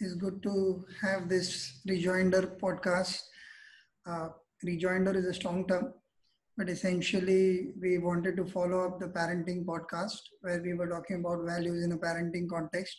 [0.00, 3.20] it's good to have this rejoinder podcast.
[4.06, 4.28] Uh,
[4.62, 5.92] rejoinder is a strong term,
[6.56, 11.44] but essentially we wanted to follow up the parenting podcast where we were talking about
[11.44, 12.96] values in a parenting context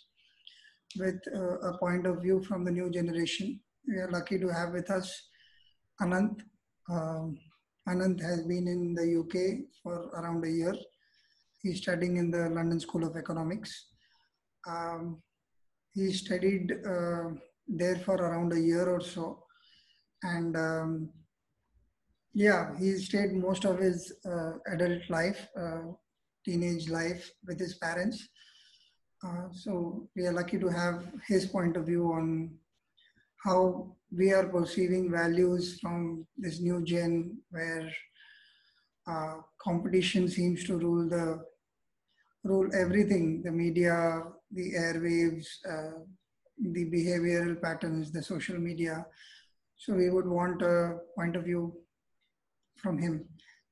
[1.00, 3.60] with uh, a point of view from the new generation.
[3.88, 5.12] We are lucky to have with us
[6.00, 6.42] Anant.
[6.88, 7.36] Um,
[7.90, 10.76] Anant has been in the UK for around a year.
[11.64, 13.88] He's studying in the London School of Economics.
[14.68, 15.22] Um,
[15.94, 17.30] he studied uh,
[17.68, 19.44] there for around a year or so.
[20.24, 21.10] And um,
[22.34, 25.82] yeah, he stayed most of his uh, adult life, uh,
[26.46, 28.28] teenage life with his parents.
[29.26, 32.52] Uh, so we are lucky to have his point of view on
[33.44, 37.90] how we are perceiving values from this new gen where
[39.08, 41.44] uh, competition seems to rule the
[42.44, 44.24] rule everything the media
[44.54, 46.00] the airwaves uh,
[46.76, 49.06] the behavioral patterns the social media
[49.78, 51.74] so we would want a point of view
[52.78, 53.26] from him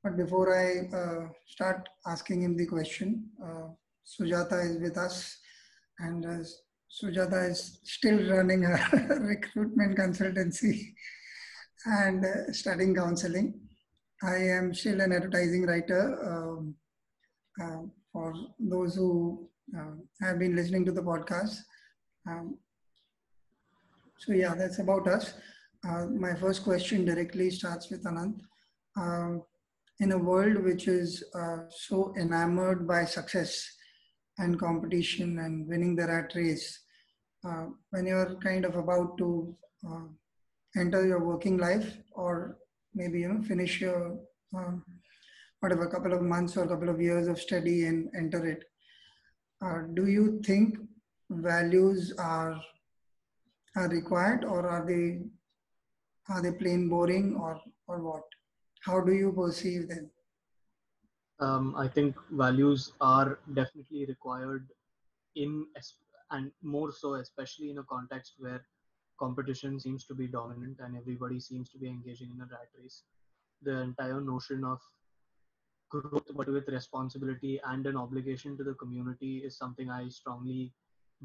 [0.04, 3.68] but before i uh, start asking him the question uh,
[4.14, 5.38] sujata is with us
[6.00, 6.44] and uh,
[6.90, 8.72] Sujata is still running a
[9.20, 10.94] recruitment consultancy
[11.86, 13.60] and uh, studying counseling.
[14.24, 16.04] I am still an advertising writer.
[16.26, 16.76] Um,
[17.62, 17.82] uh,
[18.12, 19.49] for those who
[20.22, 21.56] have been listening to the podcast.
[22.28, 22.58] Um,
[24.18, 25.34] so yeah, that's about us.
[25.88, 28.40] Uh, my first question directly starts with Anant.
[28.98, 29.44] Um,
[30.00, 33.70] in a world which is uh, so enamored by success,
[34.40, 36.80] and competition and winning the rat race,
[37.46, 39.56] uh, when you're kind of about to
[39.88, 40.08] uh,
[40.78, 42.58] enter your working life or
[42.94, 44.18] maybe you know finish your
[44.56, 44.84] um,
[45.60, 48.64] whatever couple of months or couple of years of study and enter it,
[49.62, 50.78] uh, do you think
[51.30, 52.60] values are
[53.76, 55.22] are required or are they
[56.30, 58.24] are they plain boring or or what?
[58.82, 60.10] How do you perceive them?
[61.40, 64.68] um, I think values are definitely required
[65.36, 65.66] in
[66.32, 68.64] and more so, especially in a context where
[69.20, 73.04] competition seems to be dominant and everybody seems to be engaging in a rat race.
[73.64, 74.80] The entire notion of
[75.90, 80.74] growth, but with responsibility and an obligation to the community, is something I strongly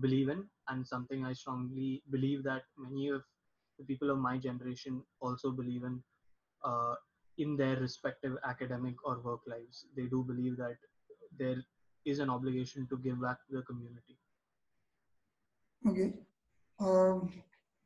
[0.00, 3.22] believe in, and something I strongly believe that many of
[3.78, 6.02] the people of my generation also believe in.
[6.64, 6.94] Uh,
[7.38, 9.86] in their respective academic or work lives.
[9.96, 10.76] They do believe that
[11.38, 11.56] there
[12.04, 14.18] is an obligation to give back to the community.
[15.86, 16.12] Okay.
[16.80, 17.32] Um,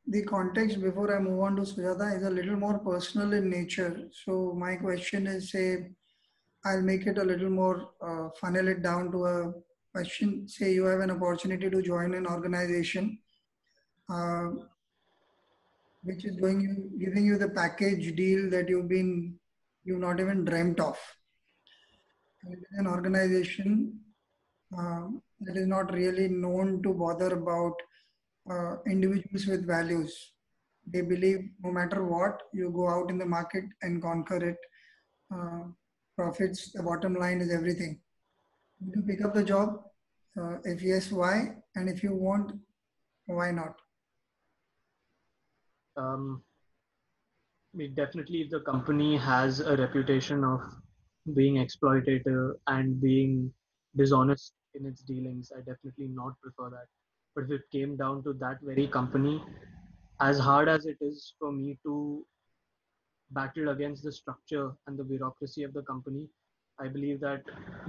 [0.07, 4.07] the context before I move on to Sujata is a little more personal in nature.
[4.25, 5.91] So my question is, say,
[6.65, 9.53] I'll make it a little more uh, funnel it down to a
[9.93, 10.47] question.
[10.47, 13.19] Say you have an opportunity to join an organization.
[14.09, 14.49] Uh,
[16.03, 19.35] which is going you giving you the package deal that you've been
[19.83, 20.97] you've not even dreamt of.
[22.77, 23.99] An organization
[24.77, 25.07] uh,
[25.41, 27.73] that is not really known to bother about
[28.49, 30.31] uh, individuals with values.
[30.87, 34.57] They believe no matter what, you go out in the market and conquer it.
[35.33, 35.63] Uh,
[36.19, 37.99] profits, the bottom line is everything.
[38.93, 39.79] You pick up the job.
[40.39, 41.55] Uh, if yes, why?
[41.75, 42.51] And if you want,
[43.27, 43.75] why not?
[45.95, 46.43] Um,
[47.95, 50.61] definitely if the company has a reputation of
[51.35, 53.51] being exploitative and being
[53.95, 56.87] dishonest in its dealings i definitely not prefer that
[57.35, 59.43] but if it came down to that very company
[60.19, 62.25] as hard as it is for me to
[63.31, 66.27] battle against the structure and the bureaucracy of the company
[66.79, 67.41] i believe that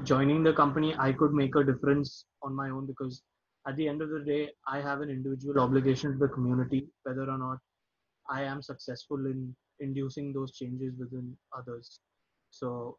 [0.02, 3.22] joining the company i could make a difference on my own because
[3.68, 7.26] at the end of the day i have an individual obligation to the community whether
[7.30, 7.58] or not
[8.28, 12.00] i am successful in inducing those changes within others.
[12.50, 12.98] So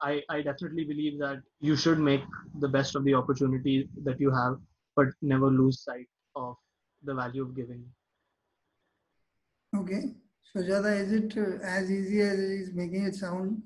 [0.00, 2.22] I, I definitely believe that you should make
[2.60, 4.56] the best of the opportunity that you have,
[4.94, 6.56] but never lose sight of
[7.02, 7.84] the value of giving.
[9.74, 10.14] Okay.
[10.54, 13.62] Sujata, is it uh, as easy as it is making it sound?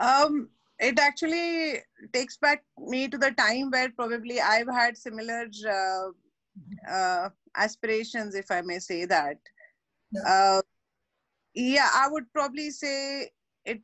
[0.00, 0.48] Um,
[0.78, 1.76] it actually
[2.12, 8.50] takes back me to the time where probably I've had similar uh, uh, aspirations, if
[8.50, 9.38] I may say that.
[10.12, 10.22] Yeah.
[10.26, 10.62] Uh,
[11.54, 13.30] yeah, I would probably say
[13.64, 13.80] it.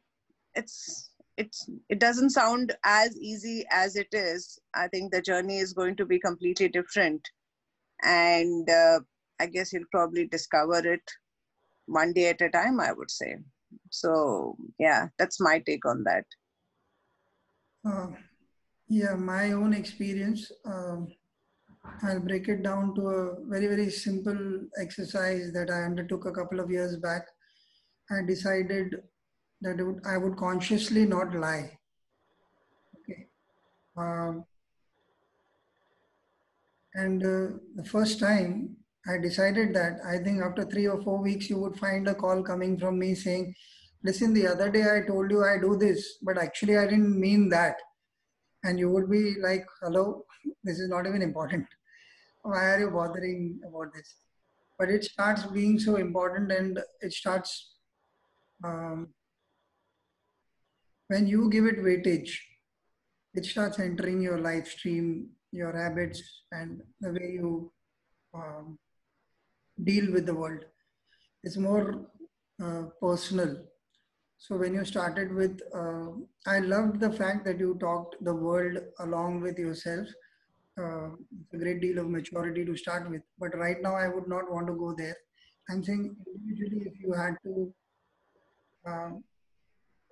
[0.54, 4.58] It's it's it doesn't sound as easy as it is.
[4.74, 7.28] I think the journey is going to be completely different,
[8.02, 9.00] and uh,
[9.40, 11.02] I guess you'll probably discover it
[11.86, 12.80] one day at a time.
[12.80, 13.36] I would say.
[13.90, 16.24] So yeah, that's my take on that.
[17.84, 18.08] Uh,
[18.88, 20.50] yeah, my own experience.
[20.64, 21.08] Um,
[22.02, 26.60] I'll break it down to a very, very simple exercise that I undertook a couple
[26.60, 27.26] of years back.
[28.10, 28.94] I decided
[29.60, 31.78] that I would consciously not lie.
[32.98, 33.26] Okay.
[33.96, 34.44] Um,
[36.94, 38.76] and uh, the first time
[39.08, 42.42] I decided that, I think after three or four weeks, you would find a call
[42.42, 43.54] coming from me saying,
[44.04, 47.48] Listen, the other day I told you I do this, but actually I didn't mean
[47.48, 47.76] that.
[48.62, 50.24] And you would be like, Hello,
[50.62, 51.66] this is not even important
[52.42, 54.14] why are you bothering about this?
[54.78, 57.74] But it starts being so important and it starts,
[58.64, 59.08] um,
[61.08, 62.30] when you give it weightage,
[63.34, 66.22] it starts entering your life stream, your habits,
[66.52, 67.72] and the way you
[68.34, 68.78] um,
[69.84, 70.64] deal with the world.
[71.42, 72.06] It's more
[72.62, 73.64] uh, personal.
[74.38, 76.10] So when you started with, uh,
[76.46, 80.08] I loved the fact that you talked the world along with yourself
[80.78, 81.08] uh,
[81.52, 83.22] a great deal of maturity to start with.
[83.38, 85.16] But right now, I would not want to go there.
[85.68, 87.74] I'm saying individually, if you had to
[88.86, 89.24] um,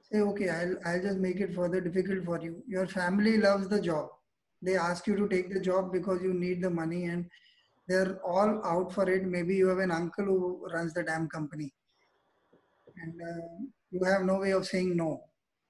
[0.01, 2.63] say, okay, I'll, I'll just make it further difficult for you.
[2.69, 4.09] Your family loves the job.
[4.63, 7.27] They ask you to take the job because you need the money and
[7.89, 9.25] they're all out for it.
[9.25, 11.73] Maybe you have an uncle who runs the damn company
[13.03, 15.23] and uh, you have no way of saying no.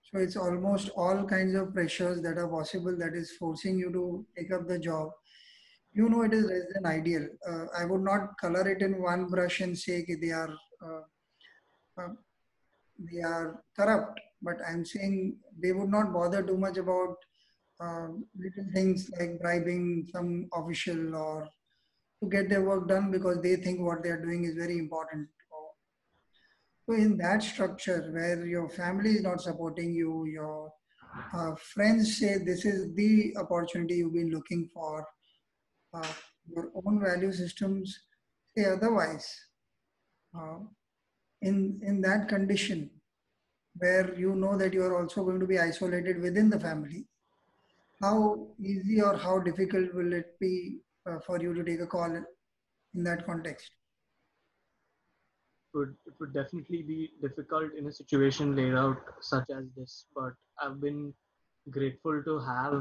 [0.02, 4.26] So it's almost all kinds of pressures that are possible that is forcing you to
[4.36, 5.10] take up the job.
[5.92, 7.26] You know it is less than ideal.
[7.48, 10.54] Uh, I would not color it in one brush and say they are
[10.84, 11.00] uh,
[12.00, 12.08] uh,
[12.98, 17.16] they are corrupt, but I'm saying they would not bother too much about
[17.80, 18.08] uh,
[18.38, 21.48] little things like bribing some official or
[22.26, 25.28] to get their work done because they think what they are doing is very important.
[26.88, 30.72] So in that structure where your family is not supporting you, your
[31.34, 35.04] uh, friends say this is the opportunity you've been looking for,
[35.92, 36.06] uh,
[36.48, 37.98] your own value systems
[38.56, 39.28] say otherwise.
[40.38, 40.58] Uh,
[41.42, 42.90] in, in that condition,
[43.78, 47.06] where you know that you are also going to be isolated within the family,
[48.00, 52.16] how easy or how difficult will it be Uh, for you to take a call
[52.16, 53.70] in that context?
[55.76, 60.32] would it would definitely be difficult in a situation laid out such as this but
[60.62, 61.12] i've been
[61.70, 62.74] grateful to have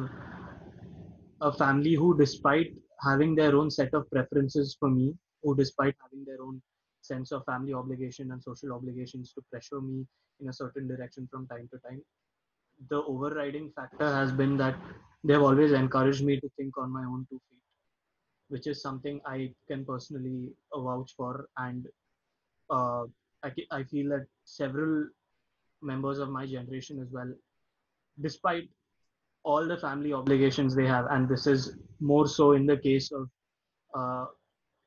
[1.42, 2.72] a family who despite
[3.08, 5.08] having their own set of preferences for me
[5.44, 6.62] who despite having their own
[7.02, 10.06] sense of family obligation and social obligations to pressure me
[10.40, 12.02] in a certain direction from time to time
[12.90, 14.76] the overriding factor has been that
[15.24, 17.55] they've always encouraged me to think on my own two feet
[18.50, 21.48] which is something i can personally vouch for.
[21.58, 21.88] And
[22.70, 23.04] uh,
[23.44, 25.08] I, I feel that several
[25.82, 27.32] members of my generation as well,
[28.22, 28.70] despite
[29.44, 33.30] all the family obligations they have, and this is more so in the case of
[33.94, 34.26] uh,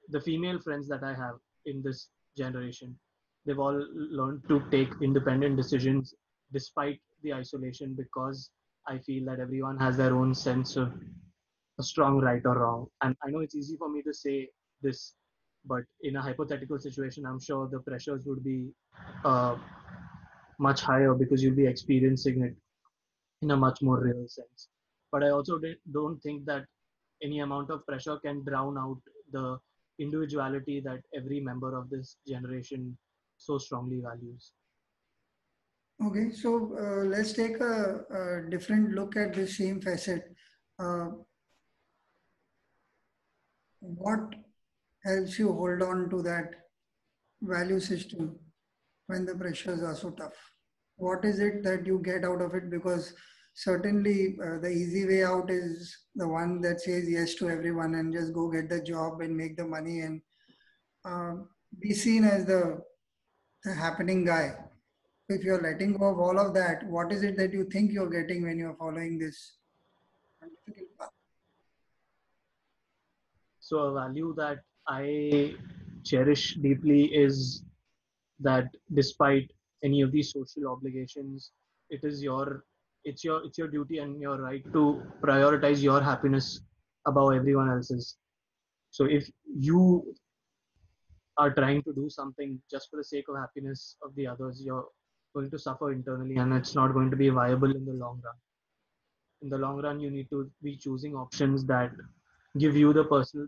[0.09, 2.99] the female friends that I have in this generation,
[3.47, 6.15] they've all learned to take independent decisions
[6.53, 8.51] despite the isolation because
[8.87, 10.93] I feel that everyone has their own sense of
[11.79, 12.87] a strong right or wrong.
[13.03, 14.49] And I know it's easy for me to say
[14.83, 15.15] this
[15.65, 18.71] but in a hypothetical situation i'm sure the pressures would be
[19.25, 19.57] uh,
[20.59, 22.55] much higher because you'll be experiencing it
[23.43, 24.69] in a much more real sense.
[25.13, 25.61] But i also
[25.93, 26.65] don't think that
[27.23, 29.01] any amount of pressure can drown out
[29.33, 29.59] the
[29.99, 32.97] individuality that every member of this generation
[33.37, 34.53] so strongly values.
[36.05, 40.35] Okay so uh, let's take a, a, different look at the same facet.
[40.79, 41.09] Uh,
[43.97, 44.35] what
[45.05, 46.51] helps you hold on to that
[47.41, 48.39] value system
[49.07, 50.35] when the pressures are so tough?
[50.97, 52.71] What is it that you get out of it?
[52.71, 53.15] Because
[53.55, 58.13] certainly uh, the easy way out is the one that says yes to everyone and
[58.13, 60.21] just go get the job and make the money and
[61.05, 61.35] uh,
[61.81, 62.81] be seen as the,
[63.65, 64.55] the happening guy.
[65.29, 68.11] If you're letting go of all of that, what is it that you think you're
[68.11, 69.58] getting when you're following this
[73.69, 75.55] So, a value that I
[76.03, 77.65] cherish deeply is
[78.41, 79.51] that despite
[79.85, 81.51] any of these social obligations,
[81.91, 82.65] it is your
[83.05, 86.63] it's your it's your duty and your right to prioritize your happiness
[87.07, 88.17] above everyone else's.
[88.91, 90.15] So if you
[91.37, 94.87] are trying to do something just for the sake of happiness of the others, you're
[95.35, 98.35] going to suffer internally and it's not going to be viable in the long run.
[99.43, 101.93] In the long run, you need to be choosing options that
[102.57, 103.47] give you the personal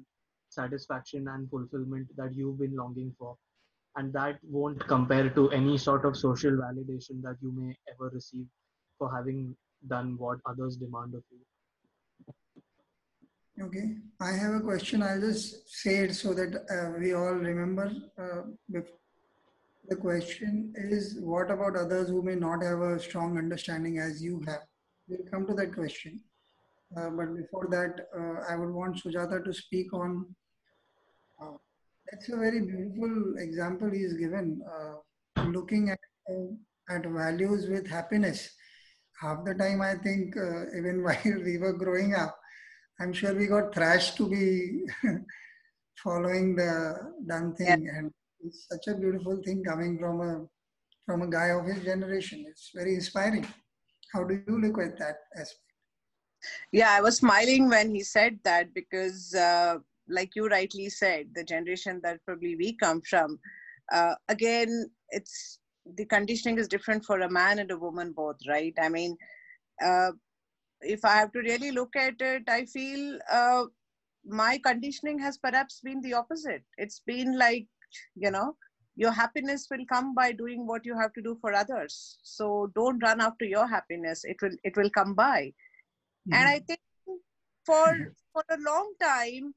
[0.50, 3.37] satisfaction and fulfillment that you've been longing for
[3.97, 8.47] and that won't compare to any sort of social validation that you may ever receive
[8.99, 9.57] for having
[9.88, 11.38] done what others demand of you
[13.62, 15.02] Okay, I have a question.
[15.02, 17.92] I'll just say it so that uh, we all remember.
[18.19, 18.42] Uh,
[19.90, 24.42] the question is, what about others who may not have a strong understanding as you
[24.47, 24.62] have?
[25.09, 26.23] We'll come to that question.
[26.97, 30.26] Uh, but before that, uh, I would want Sujata to speak on.
[31.40, 31.56] Uh,
[32.11, 34.61] that's a very beautiful example he's given.
[34.68, 35.99] Uh, looking at
[36.88, 38.50] at values with happiness.
[39.20, 40.35] Half the time, I think,
[40.76, 42.37] even while we were growing up,
[43.00, 44.82] I'm sure we got thrashed to be
[46.02, 46.97] following the
[47.28, 47.99] done thing, yeah.
[47.99, 50.47] and it's such a beautiful thing coming from a
[51.06, 52.44] from a guy of his generation.
[52.49, 53.47] It's very inspiring.
[54.12, 55.69] How do you look at that aspect?
[56.73, 59.78] Yeah, I was smiling when he said that because, uh,
[60.09, 63.38] like you rightly said, the generation that probably we come from,
[63.92, 65.59] uh, again, it's
[65.97, 68.75] the conditioning is different for a man and a woman both, right?
[68.80, 69.16] I mean,
[69.85, 70.12] uh,
[70.82, 73.64] if I have to really look at it, I feel uh,
[74.25, 76.62] my conditioning has perhaps been the opposite.
[76.78, 77.66] It's been like,
[78.14, 78.56] you know,
[78.97, 82.18] your happiness will come by doing what you have to do for others.
[82.23, 84.25] So don't run after your happiness.
[84.25, 85.52] It will it will come by.
[86.28, 86.34] Mm-hmm.
[86.34, 86.80] And I think
[87.64, 89.54] for for a long time,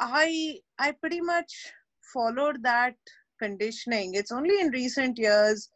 [0.00, 1.72] I I pretty much
[2.12, 2.94] followed that
[3.38, 4.14] conditioning.
[4.14, 5.70] It's only in recent years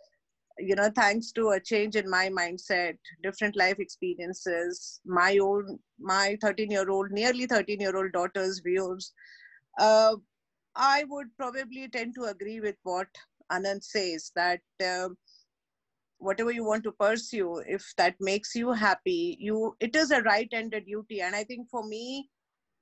[0.58, 6.36] you know thanks to a change in my mindset different life experiences my own my
[6.40, 9.12] 13 year old nearly 13 year old daughter's views
[9.78, 10.14] uh,
[10.76, 13.08] i would probably tend to agree with what
[13.50, 15.08] anant says that uh,
[16.22, 20.48] whatever you want to pursue if that makes you happy you it is a right
[20.52, 21.20] ended duty.
[21.20, 22.28] And i think for me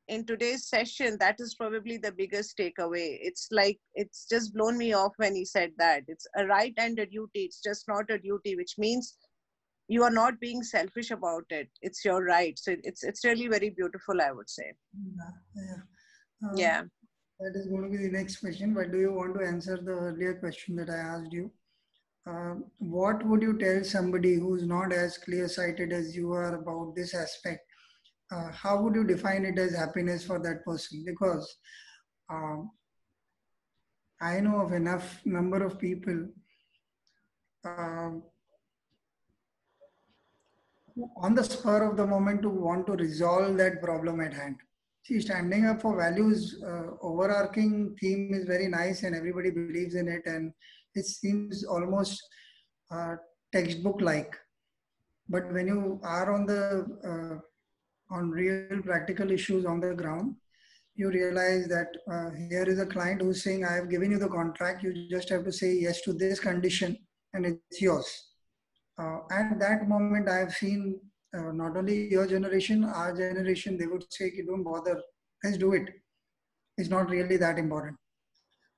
[0.08, 3.18] in today's session that is probably the biggest takeaway.
[3.20, 6.02] It's like it's just blown me off when he said that.
[6.08, 7.42] It's a right and a duty.
[7.44, 9.16] It's just not a duty which means
[9.88, 11.68] you are not being selfish about it.
[11.80, 12.58] It's your right.
[12.58, 14.72] So it's it's really very beautiful i would say.
[14.94, 16.82] Yeah yeah, um, yeah.
[17.40, 19.92] that is going to be the next question but do you want to answer the
[19.92, 21.50] earlier question that i asked you
[22.26, 26.94] uh, what would you tell somebody who's not as clear sighted as you are about
[26.94, 27.60] this aspect
[28.32, 31.02] uh, how would you define it as happiness for that person?
[31.04, 31.56] Because
[32.28, 32.70] um,
[34.20, 36.28] I know of enough number of people
[37.64, 38.10] uh,
[41.16, 44.56] on the spur of the moment to want to resolve that problem at hand.
[45.02, 50.08] See, standing up for values, uh, overarching theme is very nice and everybody believes in
[50.08, 50.52] it and
[50.94, 52.20] it seems almost
[52.90, 53.16] uh,
[53.52, 54.36] textbook like.
[55.28, 56.62] But when you are on the
[57.04, 60.34] uh, on real practical issues on the ground,
[60.96, 64.28] you realize that uh, here is a client who's saying, I have given you the
[64.28, 66.96] contract, you just have to say yes to this condition
[67.32, 68.06] and it's yours.
[68.98, 71.00] Uh, at that moment, I have seen
[71.36, 75.00] uh, not only your generation, our generation, they would say, don't bother,
[75.44, 75.88] let's do it.
[76.76, 77.96] It's not really that important.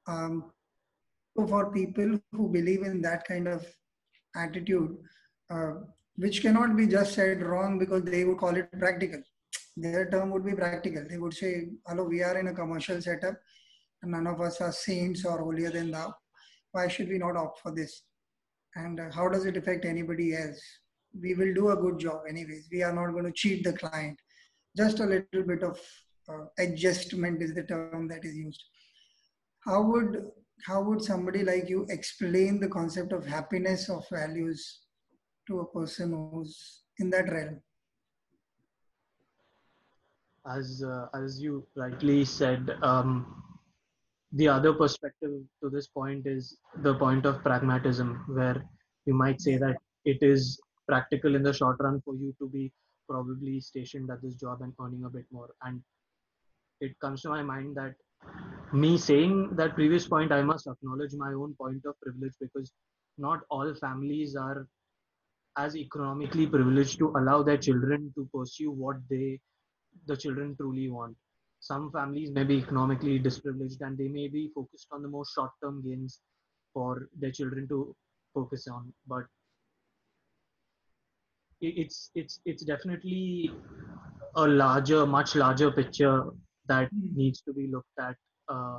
[0.07, 0.53] Um,
[1.37, 3.67] so for people who believe in that kind of
[4.37, 4.97] attitude,
[5.51, 5.73] uh,
[6.17, 9.23] which cannot be just said wrong because they would call it practical.
[9.77, 11.05] Their term would be practical.
[11.09, 13.37] They would say, hello, we are in a commercial setup
[14.05, 16.15] none of us are saints or holier than thou.
[16.73, 18.03] Why should we not opt for this?
[18.75, 20.61] And uh, how does it affect anybody else?
[21.21, 22.69] We will do a good job anyways.
[22.73, 24.19] We are not going to cheat the client.
[24.77, 25.79] Just a little bit of
[26.29, 28.63] uh, adjustment is the term that is used.
[29.61, 30.25] How would
[30.67, 34.81] how would somebody like you explain the concept of happiness of values
[35.49, 37.61] to a person who's in that realm?
[40.47, 43.43] As uh, as you rightly said um,
[44.33, 48.65] the other perspective to this point is the point of pragmatism where
[49.07, 52.73] you might say that it is practical in the short run for you to be
[53.09, 55.51] probably stationed at this job and earning a bit more.
[55.63, 55.81] And
[56.81, 57.95] it comes to my mind that
[58.73, 62.73] me saying that previous point i must acknowledge my own point of privilege because
[63.19, 64.67] not all families are
[65.57, 69.39] as economically privileged to allow their children to pursue what they
[70.07, 71.17] the children truly want.
[71.61, 75.51] Some families may be economically disprivileged and they may be focused on the most short
[75.63, 76.21] term gains
[76.73, 77.95] for their children to
[78.35, 79.25] focus on but
[81.61, 83.51] it's it's it's definitely
[84.37, 86.25] a larger much larger picture
[86.67, 87.17] that hmm.
[87.17, 88.17] needs to be looked at
[88.49, 88.79] uh,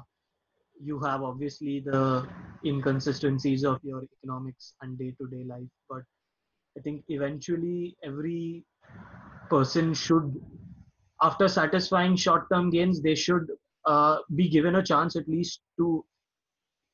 [0.81, 2.27] you have obviously the
[2.65, 6.03] inconsistencies of your economics and day-to-day life but
[6.77, 8.63] I think eventually every
[9.49, 10.41] person should,
[11.21, 13.51] after satisfying short term gains, they should
[13.85, 16.03] uh, be given a chance at least to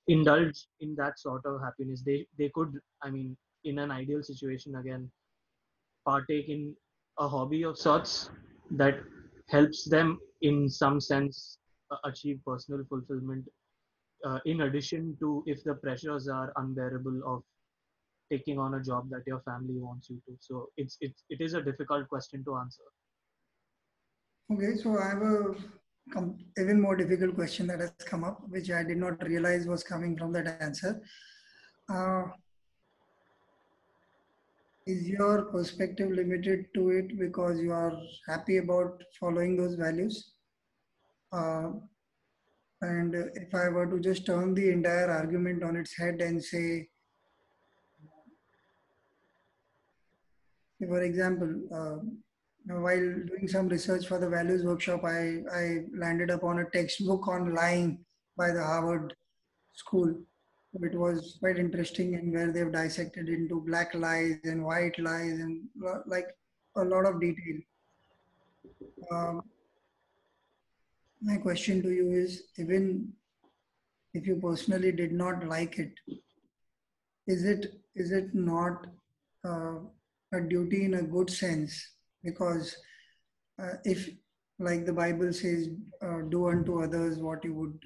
[0.07, 2.03] indulge in that sort of happiness.
[2.05, 5.09] They, they could, I mean, in an ideal situation, again,
[6.05, 6.75] partake in
[7.17, 8.31] a hobby of sorts
[8.71, 8.99] that
[9.47, 11.57] helps them in some sense
[12.03, 13.45] achieve personal fulfillment
[14.25, 17.43] uh, in addition to if the pressures are unbearable of
[18.31, 20.35] taking on a job that your family wants you to.
[20.39, 22.83] So it's it's it is a difficult question to answer.
[24.51, 25.55] Okay so i have a
[26.59, 30.17] even more difficult question that has come up which i did not realize was coming
[30.17, 31.01] from that answer.
[31.87, 32.23] Uh,
[34.91, 37.93] is your perspective limited to it because you are
[38.27, 40.33] happy about following those values
[41.31, 41.69] uh,
[42.81, 46.87] and if I were to just turn the entire argument on its head and say,
[50.79, 51.97] for example, uh,
[52.79, 57.53] while doing some research for the values workshop, I, I landed upon a textbook on
[57.53, 58.05] lying
[58.37, 59.13] by the Harvard
[59.73, 60.15] School.
[60.73, 65.63] It was quite interesting and where they've dissected into black lies and white lies and
[66.05, 66.27] like
[66.75, 67.59] a lot of detail.
[69.11, 69.41] Um,
[71.21, 73.11] my question to you is even
[74.13, 75.93] if you personally did not like it
[77.27, 78.87] is it is it not
[79.45, 79.75] uh,
[80.33, 82.75] a duty in a good sense because
[83.61, 84.09] uh, if
[84.59, 85.69] like the bible says
[86.01, 87.77] uh, do unto others what you would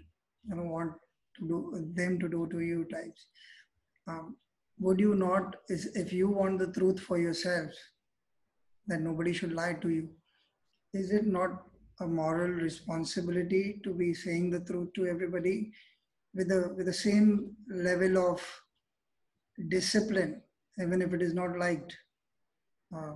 [0.48, 0.94] you know want
[1.38, 3.28] to do them to do to you types
[4.08, 4.36] um,
[4.80, 7.72] would you not is if you want the truth for yourself
[8.88, 10.10] that nobody should lie to you
[10.94, 11.63] is it not
[12.02, 15.72] a moral responsibility to be saying the truth to everybody
[16.34, 18.42] with the with the same level of
[19.70, 20.42] discipline,
[20.82, 21.96] even if it is not liked.
[22.96, 23.13] Uh,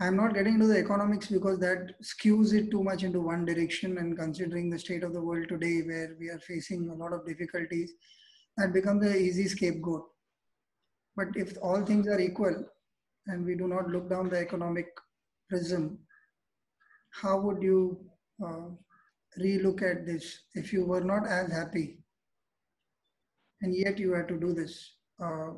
[0.00, 3.98] I'm not getting into the economics because that skews it too much into one direction.
[3.98, 7.26] And considering the state of the world today, where we are facing a lot of
[7.26, 7.92] difficulties,
[8.56, 10.04] that becomes an easy scapegoat.
[11.16, 12.64] But if all things are equal
[13.26, 14.86] and we do not look down the economic
[15.50, 15.98] prism,
[17.10, 18.00] how would you
[18.44, 18.70] uh,
[19.38, 21.98] relook at this if you were not as happy
[23.62, 25.50] and yet you had to do this uh,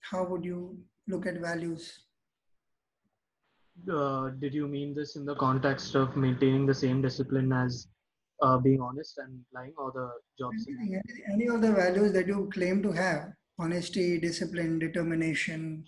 [0.00, 0.78] how would you
[1.08, 2.06] look at values
[3.92, 7.88] uh, did you mean this in the context of maintaining the same discipline as
[8.42, 11.00] uh, being honest and lying or the jobs any,
[11.32, 15.84] any of the values that you claim to have honesty discipline determination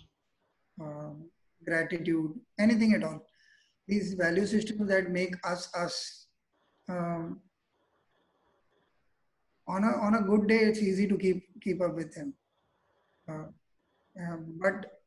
[0.81, 1.11] uh,
[1.65, 3.25] gratitude anything at all
[3.87, 6.27] these value systems that make us us
[6.89, 7.41] um,
[9.67, 12.33] on a on a good day, it's easy to keep keep up with him.
[13.29, 13.47] Uh,
[14.21, 15.01] um, but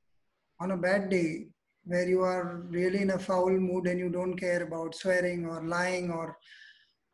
[0.61, 1.47] on a bad day,
[1.89, 5.65] where you are really in a foul mood and you don't care about swearing or
[5.65, 6.37] lying or,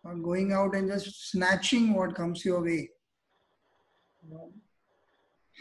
[0.03, 2.91] or going out and just snatching what comes your way,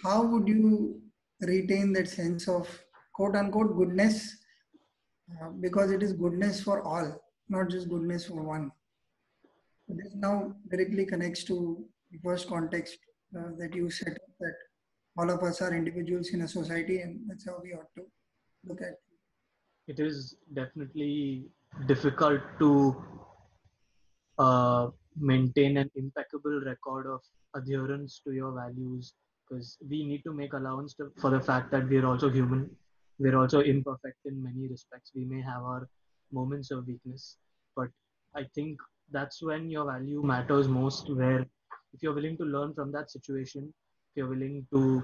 [0.03, 0.99] how would you
[1.41, 2.67] retain that sense of
[3.13, 4.37] quote unquote goodness?
[5.31, 8.71] Uh, because it is goodness for all, not just goodness for one.
[9.87, 12.97] This now directly connects to the first context
[13.37, 14.55] uh, that you set that
[15.17, 18.03] all of us are individuals in a society and that's how we ought to
[18.65, 19.02] look at
[19.87, 19.99] it.
[19.99, 21.45] Is definitely
[21.87, 23.03] difficult to
[24.37, 27.21] uh, maintain an impeccable record of
[27.55, 29.13] adherence to your values
[29.47, 32.69] because we need to make allowance to, for the fact that we are also human.
[33.19, 35.11] We're also imperfect in many respects.
[35.15, 35.87] We may have our
[36.31, 37.37] moments of weakness,
[37.75, 37.89] but
[38.35, 38.79] I think
[39.11, 41.45] that's when your value matters most where
[41.93, 43.71] if you're willing to learn from that situation
[44.13, 45.03] if you're willing to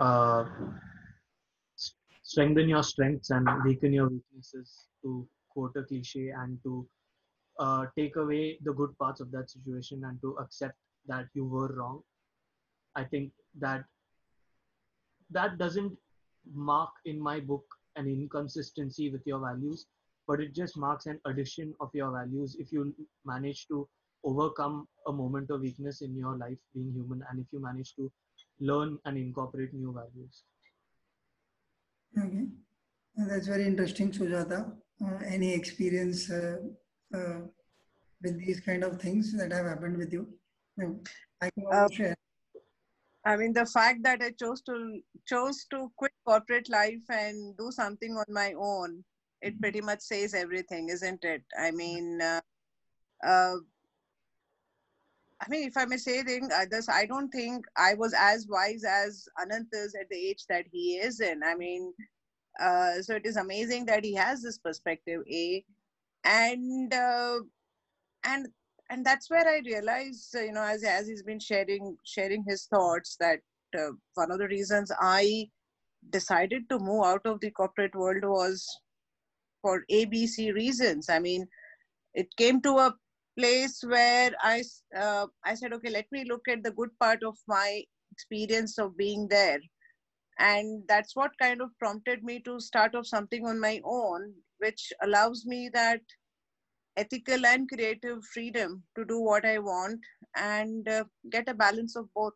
[0.00, 0.44] uh,
[2.24, 6.86] strengthen your strengths and weaken your weaknesses to quote a cliche and to
[7.60, 10.74] uh, take away the good parts of that situation and to accept
[11.06, 12.02] that you were wrong.
[12.96, 13.84] I think that
[15.30, 15.96] that doesn't
[16.52, 17.64] mark in my book
[17.96, 19.86] an inconsistency with your values
[20.26, 23.86] but it just marks an addition of your values if you manage to
[24.24, 28.10] overcome a moment of weakness in your life being human and if you manage to
[28.60, 30.42] learn and incorporate new values
[32.18, 32.46] okay.
[33.16, 34.72] That's very interesting sujata
[35.04, 36.58] uh, any experience uh,
[37.14, 37.40] uh,
[38.22, 40.28] with these kind of things that have happened with you?
[41.40, 42.16] I can uh, share.
[43.24, 47.70] I mean, the fact that I chose to chose to quit corporate life and do
[47.70, 49.04] something on my own
[49.44, 51.42] it pretty much says everything, isn't it?
[51.58, 52.40] I mean, uh,
[53.22, 53.56] uh,
[55.42, 58.84] I mean, if I may say uh, this, I don't think I was as wise
[58.84, 61.42] as Anant is at the age that he is in.
[61.42, 61.92] I mean,
[62.60, 65.64] uh, so it is amazing that he has this perspective, A,
[66.24, 67.40] and uh,
[68.24, 68.48] and
[68.90, 72.66] and that's where I realize, uh, you know, as as he's been sharing sharing his
[72.66, 73.40] thoughts, that
[73.76, 75.48] uh, one of the reasons I
[76.10, 78.64] decided to move out of the corporate world was
[79.62, 81.08] for ABC reasons.
[81.08, 81.46] I mean,
[82.14, 82.94] it came to a
[83.38, 84.62] place where I,
[84.96, 88.96] uh, I said, okay, let me look at the good part of my experience of
[88.96, 89.60] being there.
[90.38, 94.92] And that's what kind of prompted me to start off something on my own, which
[95.02, 96.00] allows me that
[96.96, 100.00] ethical and creative freedom to do what I want
[100.36, 102.34] and uh, get a balance of both.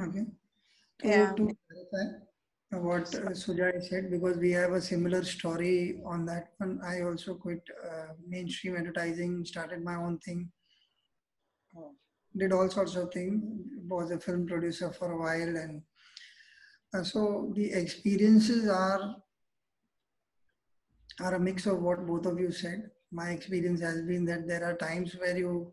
[0.00, 0.26] Okay.
[1.00, 1.34] To, Yeah.
[1.34, 2.18] to clarify
[2.72, 6.80] what uh, Sujay said, because we have a similar story on that one.
[6.84, 10.50] I also quit uh, mainstream advertising, started my own thing,
[12.36, 13.42] did all sorts of things,
[13.88, 15.56] was a film producer for a while.
[15.56, 15.82] And
[16.94, 19.16] uh, so the experiences are,
[21.20, 22.90] are a mix of what both of you said.
[23.10, 25.72] My experience has been that there are times where you,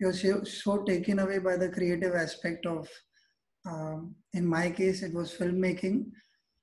[0.00, 2.88] you're so, so taken away by the creative aspect of
[3.66, 6.06] um, in my case, it was filmmaking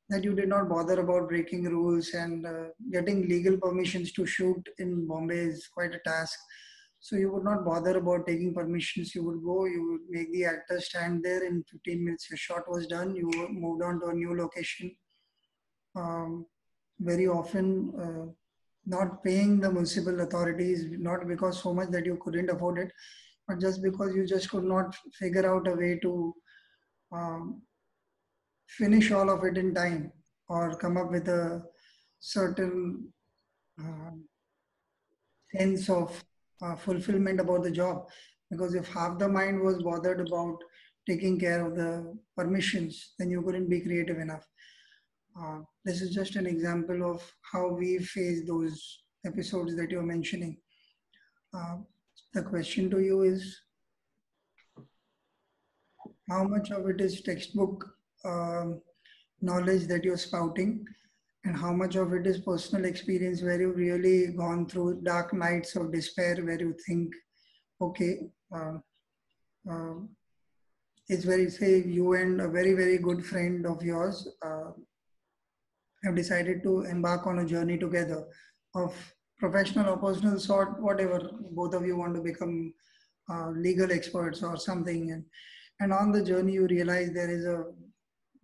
[0.09, 4.61] that you did not bother about breaking rules and uh, getting legal permissions to shoot
[4.77, 6.37] in Bombay is quite a task.
[6.99, 9.13] So you would not bother about taking permissions.
[9.13, 11.43] You would go, you would make the actor stand there.
[11.45, 13.15] In 15 minutes, your shot was done.
[13.15, 14.95] You moved on to a new location.
[15.95, 16.45] Um,
[16.99, 18.31] very often, uh,
[18.85, 22.91] not paying the municipal authorities, not because so much that you couldn't afford it,
[23.47, 26.33] but just because you just could not figure out a way to
[27.13, 27.61] um,
[28.67, 30.11] finish all of it in time
[30.49, 31.63] or come up with a
[32.19, 33.07] certain
[33.79, 34.23] um,
[35.55, 36.23] sense of
[36.61, 38.09] uh, fulfillment about the job.
[38.49, 40.57] Because if half the mind was bothered about
[41.07, 44.45] taking care of the permissions, then you couldn't be creative enough.
[45.39, 47.21] Uh, this is just an example of
[47.51, 50.57] how we face those episodes that you're mentioning.
[51.53, 51.77] Uh,
[52.33, 53.59] the question to you is
[56.29, 57.85] how much of it is textbook
[58.25, 58.81] um,
[59.41, 60.85] knowledge that you're spouting?
[61.45, 65.75] And how much of it is personal experience where you've really gone through dark nights
[65.75, 67.13] of despair where you think
[67.81, 68.19] okay
[68.55, 68.77] uh,
[69.69, 69.95] uh,
[71.09, 74.71] it's very say you and a very very good friend of yours uh,
[76.05, 78.23] have decided to embark on a journey together
[78.73, 78.95] of
[79.37, 81.19] professional or personal sort whatever
[81.51, 82.73] both of you want to become
[83.29, 85.11] uh, legal experts or something.
[85.11, 85.23] And
[85.79, 87.63] and on the journey you realize there is a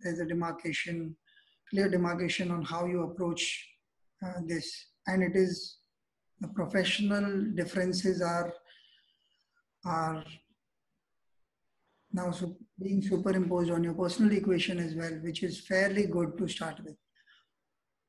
[0.00, 1.16] there's a demarcation
[1.70, 3.68] clear demarcation on how you approach
[4.24, 4.86] uh, this.
[5.06, 5.78] And it is
[6.40, 8.52] the professional differences are
[9.84, 10.24] are
[12.12, 12.32] now
[12.82, 16.96] being superimposed on your personal equation as well which is fairly good to start with.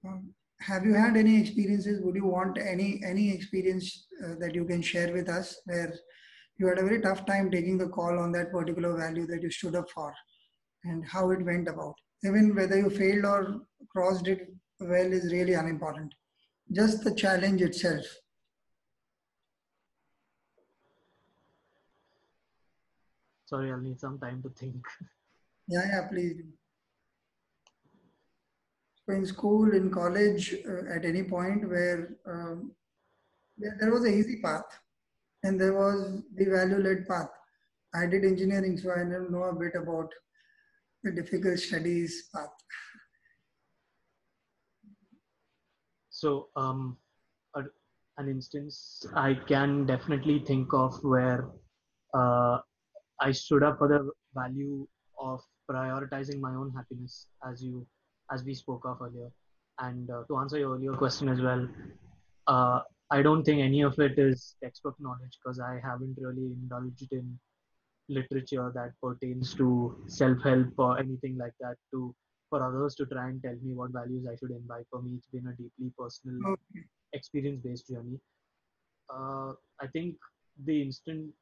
[0.06, 2.02] Um, have you had any experiences?
[2.02, 5.94] Would you want any any experience uh, that you can share with us where
[6.58, 9.50] you had a very tough time taking the call on that particular value that you
[9.50, 10.14] stood up for
[10.84, 11.96] and how it went about.
[12.24, 13.62] Even whether you failed or
[13.92, 14.48] crossed it
[14.80, 16.14] well is really unimportant.
[16.72, 18.06] Just the challenge itself.
[23.46, 24.76] Sorry, I'll need some time to think.
[25.68, 26.42] Yeah, yeah, please.
[29.06, 32.72] So in school, in college, uh, at any point where um,
[33.58, 34.66] there, there was an easy path
[35.44, 37.30] and there was the value-led path.
[37.94, 40.10] I did engineering, so I know a bit about
[41.04, 42.50] the difficult studies path.
[46.10, 46.98] So, um,
[47.56, 47.64] a,
[48.18, 51.50] an instance I can definitely think of where
[52.14, 52.60] uh,
[53.20, 54.88] I stood up for the value
[55.20, 57.88] of prioritizing my own happiness, as you,
[58.32, 59.32] as we spoke of earlier.
[59.80, 61.68] And uh, to answer your earlier question as well,
[62.48, 67.12] uh, I don't think any of it is textbook knowledge because I haven't really indulged
[67.12, 67.38] in
[68.10, 72.16] literature that pertains to self-help or anything like that to
[72.50, 74.86] for others to try and tell me what values I should imbibe.
[74.90, 76.86] For me, it's been a deeply personal, Okay.
[77.14, 78.20] experience-based journey.
[79.14, 80.16] Uh, I think
[80.66, 81.34] the instance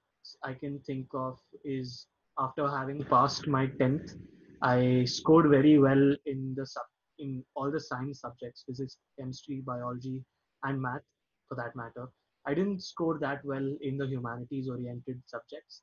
[0.44, 2.08] I can think of is
[2.40, 4.14] after having passed my 10th,
[4.62, 6.84] I scored very well in the sub
[7.20, 10.24] in all the science subjects, physics, chemistry, biology,
[10.64, 11.02] and math
[11.50, 12.08] for that matter.
[12.46, 15.82] I didn't score that well in the humanities oriented subjects.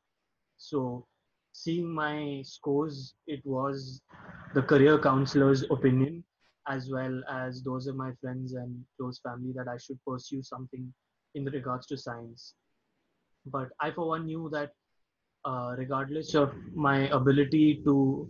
[0.57, 1.07] So
[1.53, 4.01] seeing my scores, it was
[4.55, 6.25] the career counselor's opinion
[6.69, 10.93] as well as those of my friends and close family that I should pursue something
[11.35, 12.55] in regards to science.
[13.47, 14.73] But I, for one, knew that
[15.45, 18.29] uh, regardless of my ability to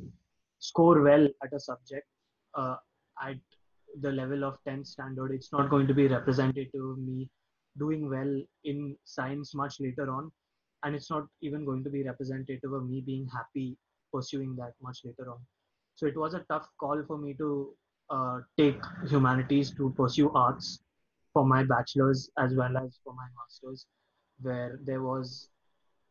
[0.58, 2.06] score well at a subject
[2.54, 2.76] uh,
[3.22, 3.36] at
[4.00, 7.28] the level of 10th standard, it's not going to be representative of me
[7.78, 10.30] doing well in science much later on.
[10.82, 13.76] And it's not even going to be representative of me being happy
[14.12, 15.38] pursuing that much later on.
[15.96, 17.74] So it was a tough call for me to
[18.10, 20.80] uh, take humanities to pursue arts
[21.32, 23.86] for my bachelor's as well as for my master's,
[24.40, 25.48] where there was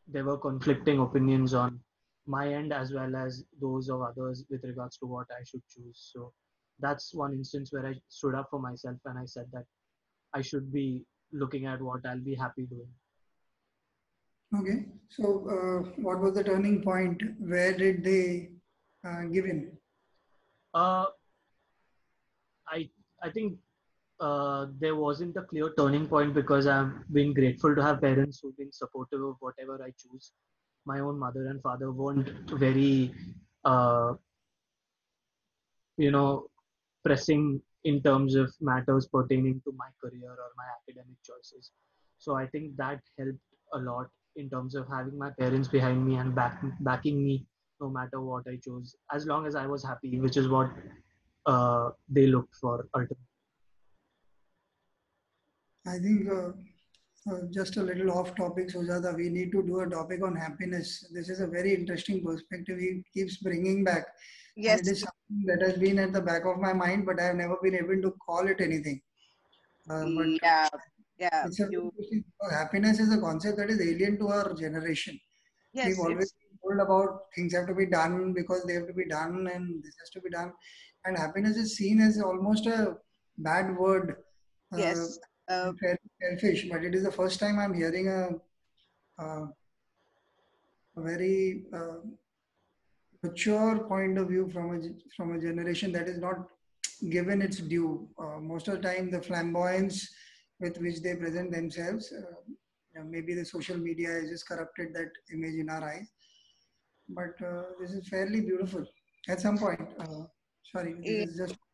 [0.08, 1.80] there were conflicting opinions on
[2.26, 6.10] my end as well as those of others with regards to what I should choose.
[6.12, 6.32] So
[6.80, 9.64] that's one instance where I stood up for myself and I said that
[10.34, 12.88] I should be looking at what I'll be happy doing.
[14.58, 17.20] Okay, so uh, what was the turning point?
[17.38, 18.50] Where did they
[19.04, 19.72] uh, give in?
[20.72, 21.06] Uh,
[22.68, 22.88] I
[23.22, 23.58] I think
[24.20, 28.56] uh, there wasn't a clear turning point because I've been grateful to have parents who've
[28.56, 30.32] been supportive of whatever I choose.
[30.84, 33.12] My own mother and father weren't very,
[33.64, 34.14] uh,
[35.96, 36.46] you know,
[37.06, 41.70] pressing in terms of matters pertaining to my career or my academic choices.
[42.18, 43.38] So I think that helped
[43.74, 47.46] a lot in terms of having my parents behind me and back, backing me
[47.80, 50.70] no matter what I chose, as long as I was happy, which is what
[51.46, 53.16] uh, they looked for ultimately.
[55.86, 56.50] I think uh,
[57.30, 61.08] uh, just a little off topic, Sujata, we need to do a topic on happiness.
[61.12, 64.06] This is a very interesting perspective he keeps bringing back.
[64.56, 64.78] Yes.
[64.78, 67.24] And it is something that has been at the back of my mind, but I
[67.24, 69.00] have never been able to call it anything.
[69.90, 70.68] Uh, but yeah.
[71.18, 71.46] Yeah.
[71.70, 71.92] You,
[72.50, 75.18] happiness is a concept that is alien to our generation.
[75.72, 75.88] yes.
[75.88, 79.06] We've always been told about things have to be done because they have to be
[79.06, 80.52] done and this has to be done.
[81.04, 82.96] And happiness is seen as almost a
[83.38, 84.16] bad word.
[84.72, 84.98] uh, Yes.
[84.98, 88.30] Uh, fairly selfish, but it is the first time I'm hearing a,
[89.22, 89.46] uh,
[90.96, 91.98] a very uh,
[93.22, 94.80] mature point of view from a
[95.16, 96.48] from a generation that is not
[97.10, 98.08] given its due.
[98.18, 100.08] Uh, most of the time, the flamboyance
[100.60, 104.94] with which they present themselves, uh, you know, maybe the social media has just corrupted
[104.94, 106.08] that image in our eyes.
[107.08, 108.84] But uh, this is fairly beautiful.
[109.28, 110.24] At some point, uh,
[110.72, 111.65] sorry, this is just a.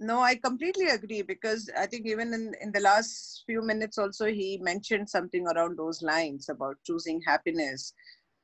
[0.00, 4.26] No, I completely agree because I think even in, in the last few minutes also
[4.26, 7.92] he mentioned something around those lines about choosing happiness.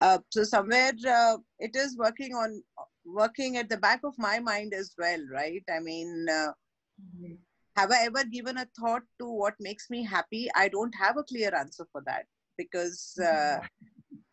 [0.01, 2.63] Uh, so somewhere uh, it is working on
[3.05, 5.63] working at the back of my mind as well, right?
[5.73, 6.53] I mean, uh,
[7.77, 10.49] have I ever given a thought to what makes me happy?
[10.57, 12.27] I don't have a clear answer for that
[12.59, 13.59] because uh,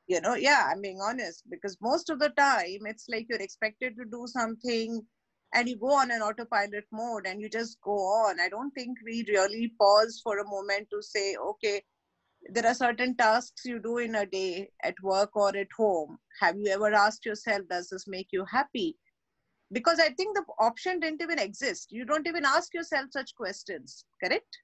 [0.08, 3.96] you know, yeah, I'm being honest because most of the time it's like you're expected
[3.98, 5.06] to do something
[5.54, 8.40] and you go on an autopilot mode and you just go on.
[8.40, 11.84] I don't think we really pause for a moment to say, okay,
[12.50, 16.18] there are certain tasks you do in a day at work or at home.
[16.40, 18.98] Have you ever asked yourself, does this make you happy?
[19.72, 21.92] Because I think the option didn't even exist.
[21.92, 24.58] You don't even ask yourself such questions, correct?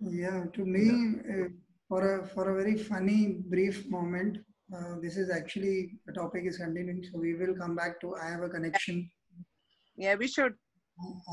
[0.00, 1.48] Yeah, to me, uh,
[1.88, 4.38] for a for a very funny brief moment,
[4.74, 8.14] uh, this is actually the topic is continuing, so we will come back to.
[8.14, 9.10] I have a connection.
[9.96, 10.54] Yeah, we should.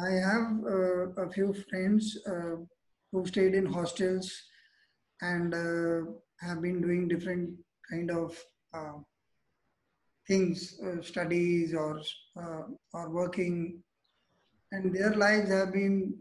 [0.05, 2.55] I have uh, a few friends uh,
[3.11, 4.31] who stayed in hostels
[5.21, 7.51] and uh, have been doing different
[7.89, 8.37] kind of
[8.73, 8.93] uh,
[10.27, 12.01] things, uh, studies or
[12.37, 13.81] uh, or working,
[14.71, 16.13] and their lives have been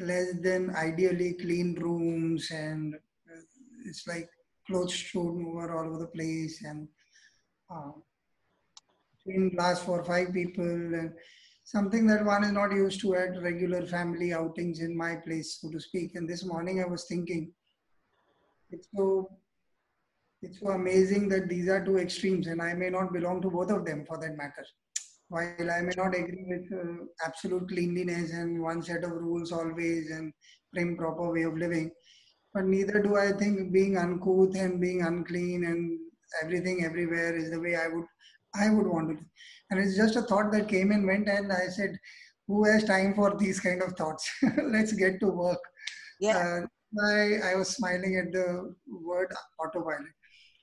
[0.00, 2.94] less than ideally clean rooms, and
[3.86, 4.28] it's like
[4.66, 6.88] clothes strewn over all over the place, and
[7.70, 7.92] uh,
[9.22, 11.12] clean glass for five people, and
[11.64, 15.70] something that one is not used to at regular family outings in my place, so
[15.70, 16.14] to speak.
[16.14, 17.52] And this morning I was thinking,
[18.70, 19.30] it's so
[20.42, 23.70] it's so amazing that these are two extremes, and I may not belong to both
[23.70, 24.66] of them for that matter.
[25.28, 30.10] While I may not agree with uh, absolute cleanliness and one set of rules always
[30.10, 30.34] and
[30.74, 31.90] prim proper way of living,
[32.52, 35.98] but neither do I think being uncouth and being unclean and
[36.42, 38.04] everything everywhere is the way I would
[38.54, 39.24] I would want to.
[39.70, 41.98] And it's just a thought that came and went, and I said,
[42.46, 44.30] "Who has time for these kind of thoughts?
[44.62, 45.60] Let's get to work."
[46.20, 46.38] Yeah.
[46.38, 46.66] Uh,
[47.02, 50.12] I, I was smiling at the word autopilot.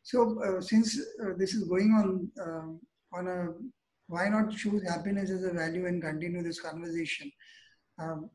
[0.04, 2.80] So uh, since uh, this is going on um
[3.14, 3.50] on a
[4.08, 7.32] why not choose happiness as a value and continue this conversation?
[7.98, 8.30] Um,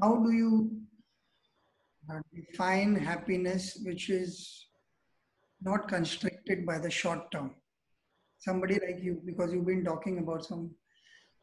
[0.00, 0.70] how do you
[2.10, 4.66] uh, define happiness which is
[5.60, 7.54] not constricted by the short term?
[8.44, 10.70] Somebody like you, because you've been talking about some,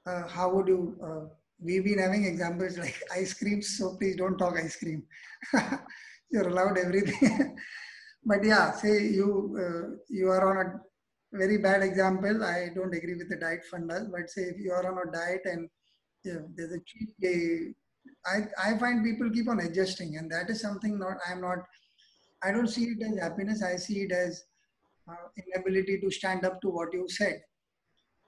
[0.06, 0.98] uh, how would you?
[1.02, 5.04] Uh, we've been having examples like ice cream, so please don't talk ice cream.
[6.32, 7.58] You're allowed everything.
[8.26, 12.44] but yeah, say you uh, you are on a very bad example.
[12.44, 15.42] I don't agree with the diet fundas, but say if you are on a diet
[15.46, 15.70] and
[16.26, 17.74] yeah, there's a cheat day,
[18.26, 21.60] I, I find people keep on adjusting, and that is something not I'm not.
[22.44, 23.64] I don't see it as happiness.
[23.64, 24.44] I see it as
[25.38, 27.42] inability to stand up to what you said.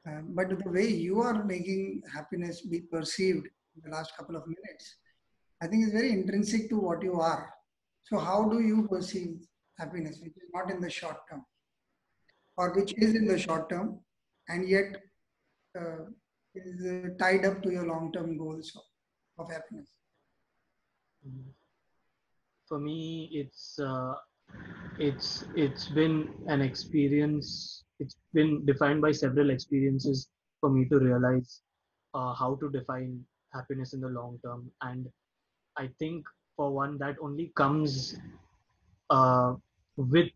[0.08, 4.48] Uh, but the way you are making happiness be perceived in the last couple of
[4.48, 4.96] minutes,
[5.62, 7.54] I think is very intrinsic to what you are.
[8.04, 9.36] So how do you perceive
[9.78, 11.46] happiness, which is not in the short term,
[12.58, 14.00] or which is in the short term,
[14.50, 14.98] and yet
[15.80, 16.06] uh,
[16.56, 19.90] is uh, tied up to your long-term goals of, of happiness?
[22.68, 24.14] For me, it's uh,
[25.00, 27.84] it's it's been an experience.
[28.00, 31.62] It's been defined by several experiences for me to realize
[32.14, 35.08] uh, how to define happiness in the long term and
[35.78, 38.18] i think for one that only comes
[39.10, 39.54] uh,
[39.98, 40.32] with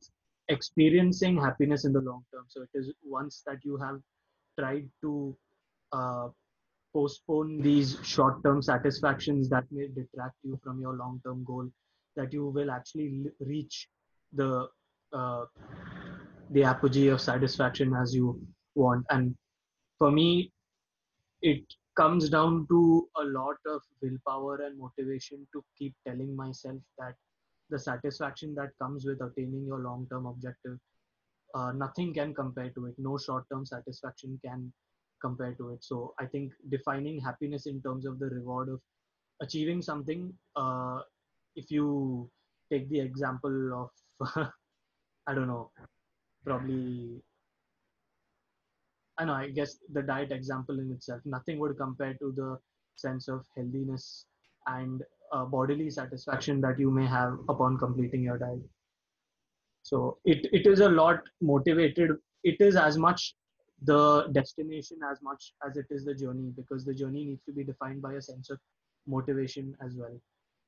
[0.49, 3.99] experiencing happiness in the long term so it is once that you have
[4.59, 5.35] tried to
[5.91, 6.27] uh,
[6.93, 11.67] postpone these short term satisfactions that may detract you from your long term goal
[12.15, 13.87] that you will actually reach
[14.35, 14.67] the
[15.13, 15.45] uh,
[16.51, 18.39] the apogee of satisfaction as you
[18.75, 19.05] want.
[19.09, 19.35] And
[19.97, 20.51] for me
[21.41, 21.63] it
[21.95, 27.13] comes down to a lot of willpower and motivation to keep telling myself that
[27.69, 30.77] the satisfaction that comes with attaining your long term objective
[31.55, 32.95] uh, nothing can compare to it.
[32.97, 34.71] No short term satisfaction can
[35.21, 35.83] compare to it.
[35.83, 38.79] So i think defining happiness in terms of the reward of
[39.41, 40.99] achieving something uh,
[41.55, 42.29] if you
[42.71, 43.89] take the example of
[45.27, 45.71] i don't know
[46.43, 47.21] probably
[49.17, 52.57] I know, I guess the diet example in itself, nothing would compare to the
[52.95, 54.25] sense of healthiness
[54.67, 58.59] and uh, bodily satisfaction that you may have upon completing your diet.
[59.83, 62.11] So it, it is a lot motivated.
[62.43, 63.35] It is as much
[63.83, 67.63] the destination as much as it is the journey because the journey needs to be
[67.63, 68.57] defined by a sense of
[69.05, 70.19] motivation as well.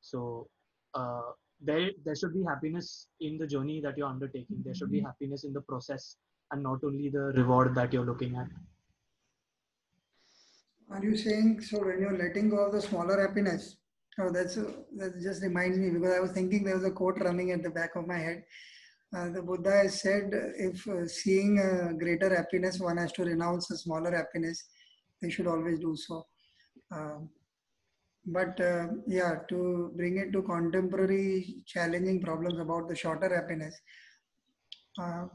[0.02, 0.48] So
[0.94, 4.62] uh, there, there should be happiness in the journey that you're undertaking.
[4.64, 6.18] There should be happiness in the process
[6.52, 8.48] and not only the reward that you're looking at.
[10.90, 13.78] Are you saying so when you're letting go of the smaller happiness?
[14.20, 17.52] Oh, that's that just reminds me because I was thinking there was a quote running
[17.52, 18.44] at the back of my head.
[19.16, 23.70] Uh, the Buddha has said, if uh, seeing a greater happiness, one has to renounce
[23.72, 24.66] a smaller happiness.
[25.22, 26.26] They should always do so.
[26.92, 27.30] Um,
[28.28, 33.76] but uh, yeah, to bring it to contemporary challenging problems about the shorter happiness,
[35.02, 35.26] uh,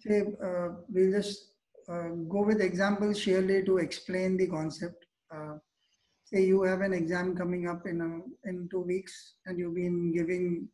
[0.00, 1.52] say uh, we'll just
[1.88, 5.06] uh, go with examples surely to explain the concept.
[5.34, 5.54] Uh,
[6.24, 10.12] say you have an exam coming up in a, in two weeks and you've been
[10.12, 10.68] giving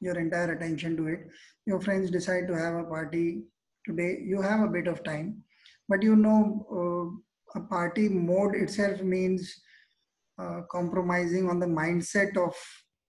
[0.00, 1.20] your entire attention to it.
[1.66, 3.42] Your friends decide to have a party
[3.84, 4.18] today.
[4.24, 5.42] You have a bit of time,
[5.88, 6.66] but you know
[7.56, 9.60] uh, a party mode itself means
[10.38, 12.54] uh, compromising on the mindset of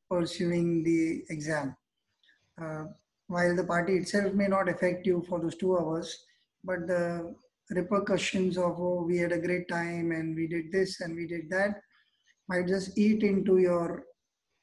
[0.10, 1.76] pursuing the exam.
[2.62, 2.86] Uh,
[3.28, 6.26] while the party itself may not affect you for those two hours,
[6.64, 7.36] but the
[7.72, 11.50] repercussions of, oh, we had a great time and we did this and we did
[11.50, 11.82] that
[12.48, 14.04] might just eat into your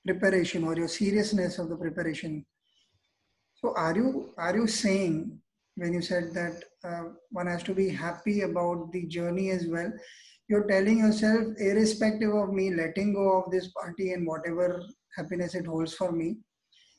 [0.07, 2.44] preparation or your seriousness of the preparation.
[3.57, 5.38] So are you, are you saying
[5.77, 9.92] when you said that uh, one has to be happy about the journey as well,
[10.49, 14.83] you're telling yourself, irrespective of me letting go of this party and whatever
[15.17, 16.37] happiness it holds for me,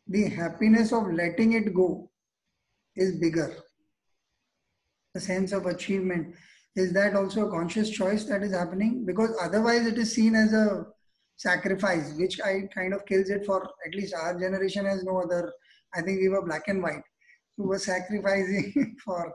[0.07, 2.09] the happiness of letting it go
[2.95, 3.55] is bigger.
[5.13, 6.35] The sense of achievement.
[6.75, 9.05] Is that also a conscious choice that is happening?
[9.05, 10.85] Because otherwise it is seen as a
[11.37, 15.53] sacrifice, which I kind of kills it for at least our generation has no other.
[15.93, 17.03] I think we were black and white.
[17.57, 19.33] We were sacrificing for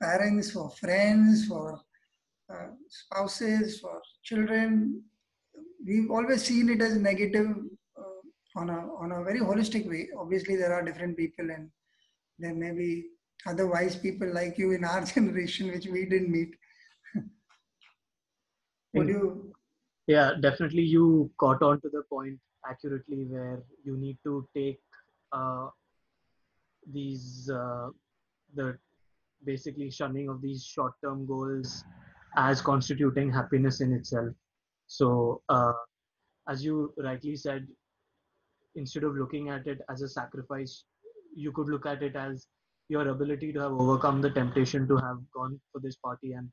[0.00, 1.80] parents, for friends, for
[2.52, 5.02] uh, spouses, for children.
[5.84, 7.54] We've always seen it as negative
[8.56, 10.08] on a on a very holistic way.
[10.18, 11.70] Obviously, there are different people, and
[12.38, 13.06] there may be
[13.46, 16.54] other wise people like you in our generation, which we didn't meet.
[18.94, 19.52] Would you?
[20.06, 20.82] Yeah, definitely.
[20.82, 24.80] You caught on to the point accurately, where you need to take
[25.32, 25.68] uh,
[26.92, 27.88] these uh,
[28.54, 28.78] the
[29.44, 31.84] basically shunning of these short-term goals
[32.36, 34.34] as constituting happiness in itself.
[34.86, 35.72] So, uh,
[36.48, 37.66] as you rightly said,
[38.74, 40.84] instead of looking at it as a sacrifice,
[41.34, 42.46] you could look at it as
[42.88, 46.48] your ability to have overcome the temptation to have gone for this party and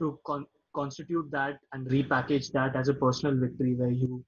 [0.00, 4.24] to con- constitute that and repackage that as a personal victory where you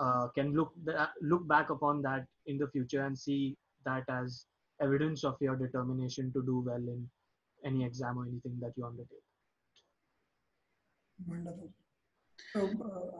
[0.00, 4.46] uh, can look th- look back upon that in the future and see that as
[4.80, 7.08] evidence of your determination to do well in
[7.64, 9.25] any exam or anything that you undertake.
[11.26, 11.70] Wonderful.
[12.52, 12.60] So,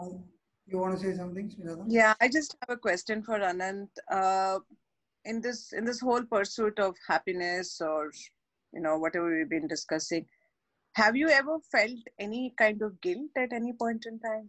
[0.01, 0.19] uh,
[0.67, 1.85] you want to say something, Sujata?
[1.89, 3.89] Yeah, I just have a question for Anant.
[4.11, 4.59] Uh,
[5.25, 8.11] in this in this whole pursuit of happiness or
[8.73, 10.27] you know whatever we've been discussing,
[10.95, 14.49] have you ever felt any kind of guilt at any point in time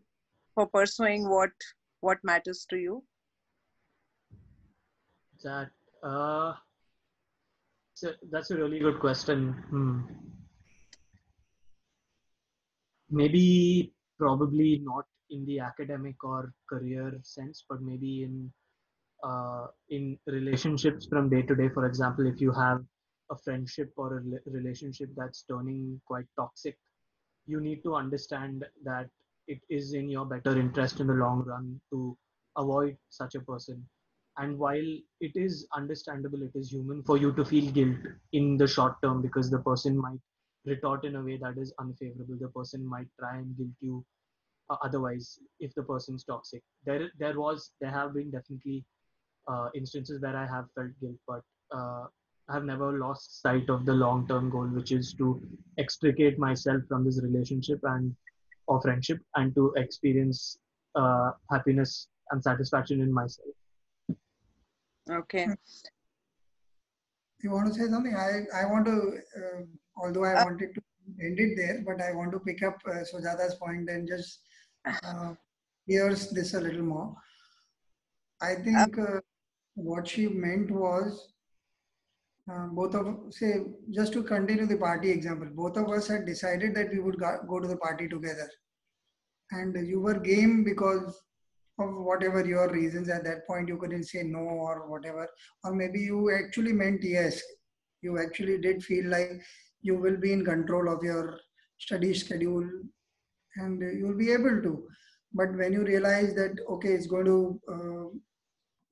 [0.55, 1.51] for pursuing what
[2.01, 3.03] what matters to you
[5.43, 5.69] that
[6.03, 6.53] uh
[7.93, 9.99] so that's a really good question hmm.
[13.09, 18.51] Maybe probably not in the academic or career sense but maybe in
[19.23, 21.69] uh, in relationships from day to day.
[21.69, 22.83] For example if you have
[23.31, 26.77] a friendship or a relationship that's turning quite toxic
[27.47, 29.09] you need to understand that
[29.47, 32.17] it is in your better interest in the long run to
[32.57, 33.85] avoid such a person.
[34.37, 34.89] And while
[35.19, 37.97] it is understandable it is human for you to feel guilt
[38.33, 40.19] in the short term because the person might
[40.67, 42.37] retort in a way that is unfavorable.
[42.39, 44.05] The person might try and guilt you
[44.69, 46.61] uh, otherwise if the person's toxic.
[46.85, 48.83] There there was there have been definitely
[49.47, 51.41] uh, instances where i have felt guilt but
[51.75, 52.05] uh,
[52.49, 55.41] i have never lost sight of the long term goal which is to
[55.77, 58.15] extricate myself from this relationship and
[58.67, 60.57] or friendship and to experience
[60.95, 63.47] uh, happiness and satisfaction in myself.
[65.09, 65.47] Okay.
[67.41, 68.29] You want to say something i
[68.61, 68.95] i want to
[69.39, 69.61] uh,
[70.01, 70.81] although i uh, wanted to
[71.25, 74.41] end it there but i want to pick up uh, sujata's point and just
[75.03, 75.33] uh,
[75.87, 77.15] hears this a little more.
[78.41, 79.21] I think uh,
[79.75, 81.33] what she meant was
[82.51, 86.73] uh, both of say just to continue the party example both of us had decided
[86.75, 88.49] that we would go to the party together.
[89.51, 91.23] And you were game because
[91.79, 95.27] of whatever your reasons at that point you couldn't say no or whatever.
[95.63, 97.41] Or maybe you actually meant yes.
[98.01, 99.41] You actually did feel like
[99.81, 101.39] you will be in control of your
[101.77, 102.67] study schedule
[103.57, 104.87] and you'll be able to.
[105.33, 108.17] But when you realize that okay it's going to uh,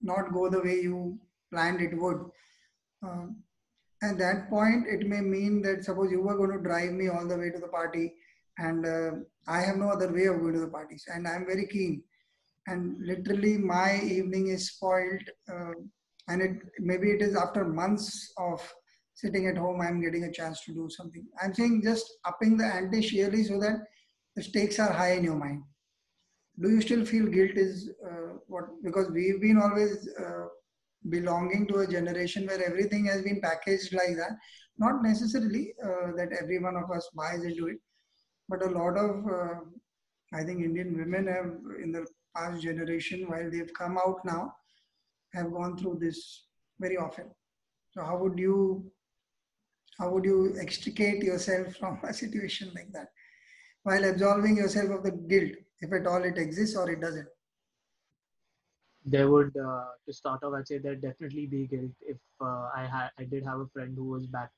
[0.01, 1.19] not go the way you
[1.51, 2.19] planned it would
[3.05, 3.27] uh,
[4.03, 7.27] at that point it may mean that suppose you were going to drive me all
[7.27, 8.13] the way to the party
[8.57, 9.11] and uh,
[9.47, 12.03] i have no other way of going to the parties and i'm very keen.
[12.67, 15.73] And literally my evening is spoiled uh,
[16.27, 18.59] and it maybe it is after months of
[19.21, 21.25] sitting at home i'm getting a chance to do something.
[21.41, 23.77] I'm saying just upping the ante sheerly so that
[24.35, 25.63] the stakes are high in your mind.
[26.61, 30.47] Do you still feel guilt is uh, what because we've been always uh,
[31.09, 34.31] belonging to a generation where everything has been packaged like that?
[34.77, 37.77] Not necessarily uh, that every one of us buys into it
[38.47, 39.55] but a lot of uh,
[40.39, 41.51] i think indian women have
[41.83, 42.05] in the
[42.35, 44.53] past generation while they've come out now
[45.35, 46.45] have gone through this
[46.79, 47.25] very often.
[47.91, 48.91] So how would you
[49.97, 53.09] how would you extricate yourself from a situation like that?
[53.83, 57.27] While absolving yourself of the guilt if at all it exists or it doesn't?
[59.05, 62.87] There would uh, to start off i'd say there'd definitely be guilt if uh, i
[62.91, 64.49] had i did have a friend who was back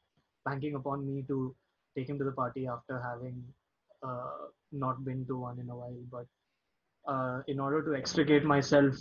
[0.46, 1.54] banking upon me to
[1.98, 3.44] take him to the party after having
[4.04, 5.98] uh, not been to one in a while.
[6.12, 6.28] But
[7.12, 8.96] uh, in order to extricate myself,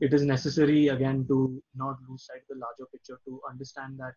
[0.00, 4.14] it is necessary again to not lose sight of the larger picture, to understand that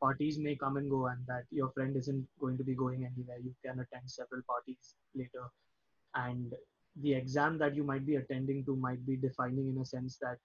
[0.00, 3.38] parties may come and go and that your friend isn't going to be going anywhere.
[3.42, 5.46] You can attend several parties later.
[6.14, 6.52] And
[7.02, 10.38] the exam that you might be attending to might be defining in a sense that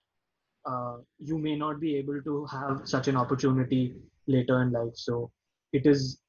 [0.65, 3.95] uh, you may not be able to have such an opportunity
[4.27, 4.95] later in life.
[4.95, 5.31] So
[5.71, 6.19] it is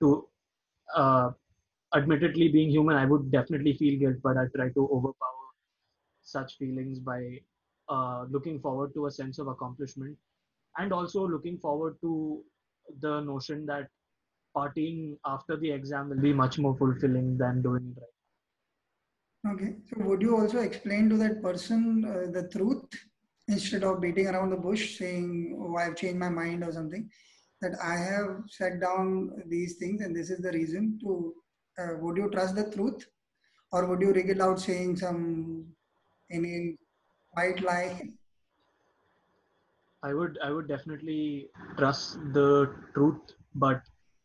[0.00, 0.28] to
[0.94, 1.30] uh,
[1.94, 5.46] admittedly being human i would definitely feel guilt but i try to overpower
[6.22, 7.20] such feelings by
[7.88, 10.16] uh, looking forward to a sense of accomplishment
[10.78, 12.42] and also looking forward to
[13.00, 13.88] the notion that
[14.56, 19.74] partying after the exam will be much more fulfilling than doing it right okay.
[19.88, 22.84] So would you also explain to that person uh, the truth
[23.48, 27.08] instead of beating around the bush saying oh i've changed my mind or something
[27.60, 31.34] that i have set down these things and this is the reason to
[31.78, 33.06] uh, would you trust the truth?
[33.72, 35.66] Or would you rig out saying some
[36.30, 36.76] any
[37.32, 38.00] white lie
[40.08, 41.48] i would i would definitely
[41.78, 42.48] trust the
[42.94, 43.34] truth
[43.66, 43.80] but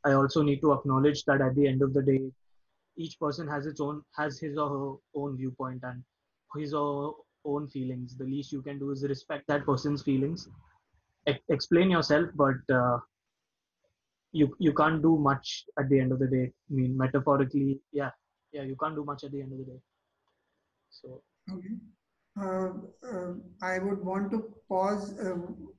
[0.05, 2.21] i also need to acknowledge that at the end of the day
[2.97, 6.03] each person has its own has his or her own viewpoint and
[6.55, 7.11] his or her
[7.45, 8.17] own feelings.
[8.17, 10.49] The least you can do is respect that person's feelings.
[11.27, 12.97] E- explain yourself but uh,
[14.32, 16.51] you you can't do much at the end of the day.
[16.69, 18.11] I mean metaphorically yeah
[18.51, 19.79] yeah you can't do much at the end of the day.
[20.89, 21.21] So
[21.51, 21.75] okay
[22.38, 25.36] i would want to pause uh,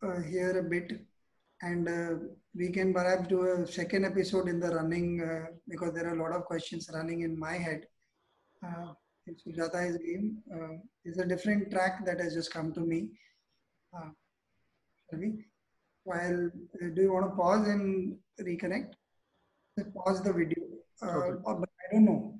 [0.07, 1.01] uh here a bit
[1.63, 2.15] and uh,
[2.55, 6.23] we can perhaps do a second episode in the running uh, because there are a
[6.23, 7.87] lot of questions running in my head
[8.67, 8.93] uh,
[9.47, 10.39] Sujata is game
[11.05, 13.09] is a different track that has just come to me.
[13.93, 15.45] shall we?
[16.05, 18.93] while uh, do you want to pause and reconnect
[19.79, 20.65] just pause the video
[21.03, 21.61] uh, okay.
[21.61, 22.35] but i don't know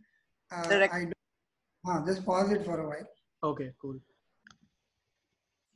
[0.53, 1.13] uh, i do,
[1.89, 3.09] uh, just pause it for a while
[3.43, 4.01] Okay, cool.